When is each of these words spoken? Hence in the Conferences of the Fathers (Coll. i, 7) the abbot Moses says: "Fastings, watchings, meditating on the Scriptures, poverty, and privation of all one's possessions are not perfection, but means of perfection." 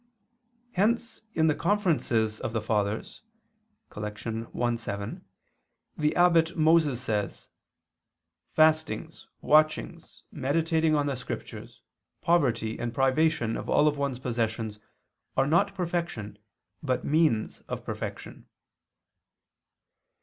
Hence 0.71 1.21
in 1.35 1.45
the 1.45 1.53
Conferences 1.53 2.39
of 2.39 2.53
the 2.53 2.59
Fathers 2.59 3.21
(Coll. 3.91 4.03
i, 4.03 4.75
7) 4.75 5.25
the 5.95 6.15
abbot 6.15 6.57
Moses 6.57 6.99
says: 6.99 7.49
"Fastings, 8.55 9.27
watchings, 9.41 10.23
meditating 10.31 10.95
on 10.95 11.05
the 11.05 11.13
Scriptures, 11.15 11.83
poverty, 12.19 12.79
and 12.79 12.95
privation 12.95 13.55
of 13.55 13.69
all 13.69 13.91
one's 13.91 14.17
possessions 14.17 14.79
are 15.37 15.45
not 15.45 15.75
perfection, 15.75 16.39
but 16.81 17.05
means 17.05 17.61
of 17.67 17.85
perfection." 17.85 18.47